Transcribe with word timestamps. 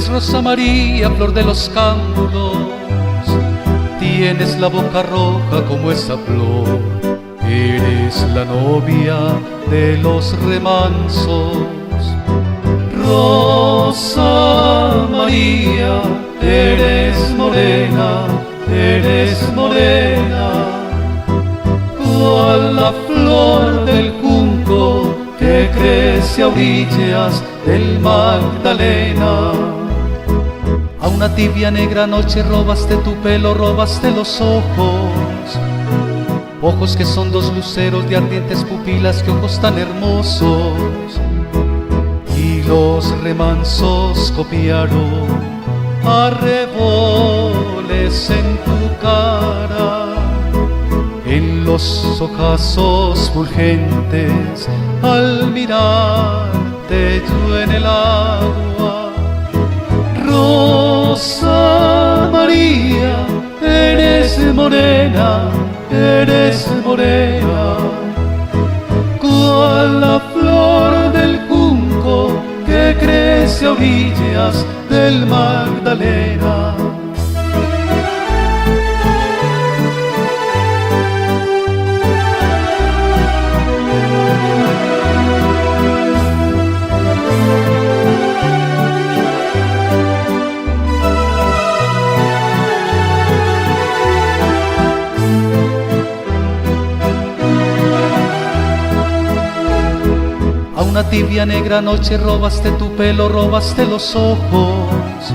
Rosa 0.00 0.40
María, 0.40 1.10
flor 1.10 1.34
de 1.34 1.42
los 1.42 1.68
campos, 1.68 2.32
tienes 4.00 4.58
la 4.58 4.68
boca 4.68 5.02
roja 5.02 5.62
como 5.68 5.90
esa 5.90 6.16
flor, 6.16 6.80
eres 7.46 8.26
la 8.34 8.46
novia 8.46 9.18
de 9.70 9.98
los 9.98 10.34
remansos. 10.44 11.58
Rosa 13.06 15.06
María, 15.10 16.00
eres 16.40 17.34
morena, 17.36 18.24
eres 18.74 19.46
morena, 19.54 20.52
cual 21.98 22.76
la 22.76 22.92
flor 23.06 23.84
del 23.84 24.10
junco 24.22 25.14
que 25.38 25.68
crece 25.74 26.42
a 26.42 26.48
orillas 26.48 27.44
del 27.66 28.00
Magdalena. 28.00 29.81
A 31.02 31.08
una 31.08 31.34
tibia 31.34 31.70
negra 31.72 32.06
noche 32.06 32.44
robaste 32.44 32.96
tu 32.98 33.14
pelo, 33.16 33.54
robaste 33.54 34.12
los 34.12 34.40
ojos. 34.40 35.58
Ojos 36.62 36.96
que 36.96 37.04
son 37.04 37.32
dos 37.32 37.52
luceros 37.52 38.08
de 38.08 38.18
ardientes 38.18 38.62
pupilas, 38.62 39.20
que 39.24 39.32
ojos 39.32 39.60
tan 39.60 39.78
hermosos. 39.78 41.20
Y 42.36 42.62
los 42.62 43.10
remansos 43.20 44.32
copiaron 44.36 45.26
arreboles 46.04 46.70
en 48.30 48.56
tu 48.58 48.96
cara. 49.02 50.14
En 51.26 51.64
los 51.64 52.20
ojazos 52.20 53.28
fulgentes 53.34 54.68
al 55.02 55.50
mirar 55.50 56.52
yo 56.88 57.60
en 57.60 57.70
el 57.72 57.86
agua. 57.86 59.12
Rosa 61.12 62.30
María, 62.32 63.26
eres 63.60 64.38
morena, 64.54 65.50
eres 65.90 66.66
morena, 66.86 67.76
cual 69.20 70.00
la 70.00 70.18
flor 70.32 71.12
del 71.12 71.38
junco 71.50 72.32
que 72.64 72.96
crece 72.98 73.66
a 73.66 73.72
orillas 73.72 74.64
del 74.88 75.26
Magdalena. 75.26 76.91
Tibia 101.12 101.44
negra 101.44 101.82
noche 101.82 102.16
robaste 102.16 102.70
tu 102.78 102.88
pelo, 102.96 103.28
robaste 103.28 103.84
los 103.84 104.16
ojos. 104.16 105.34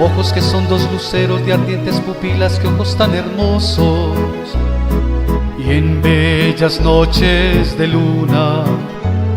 Ojos 0.00 0.32
que 0.32 0.40
son 0.40 0.68
dos 0.68 0.90
luceros 0.90 1.46
de 1.46 1.52
ardientes 1.52 2.00
pupilas, 2.00 2.58
que 2.58 2.66
ojos 2.66 2.96
tan 2.96 3.14
hermosos. 3.14 4.16
Y 5.60 5.70
en 5.70 6.02
bellas 6.02 6.80
noches 6.80 7.78
de 7.78 7.86
luna, 7.86 8.64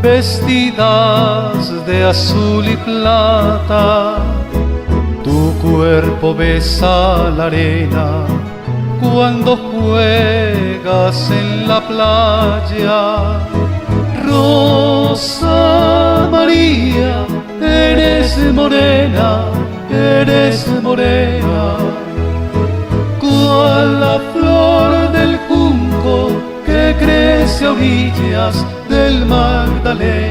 vestidas 0.01 1.85
de 1.85 2.03
azul 2.03 2.67
y 2.67 2.77
plata, 2.77 4.15
tu 5.23 5.53
cuerpo 5.61 6.33
besa 6.33 7.29
la 7.29 7.45
arena 7.45 8.25
cuando 8.99 9.55
juegas 9.55 11.29
en 11.29 11.67
la 11.67 11.87
playa 11.87 13.76
morena, 18.57 19.51
eres 19.91 20.67
morena, 20.81 21.77
cual 23.19 23.99
la 23.99 24.19
flor 24.33 25.11
del 25.11 25.37
junco 25.47 26.15
que 26.65 26.95
crece 26.99 27.65
a 27.65 27.71
orillas 27.73 28.55
del 28.89 29.25
Magdalena. 29.27 30.26